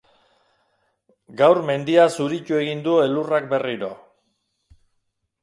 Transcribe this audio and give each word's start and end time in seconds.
Gaur 1.41 1.59
mendia 1.67 2.07
zuritu 2.15 2.59
egin 2.63 2.81
du 2.89 2.97
elurrak 3.03 3.47
berriro. 3.53 3.93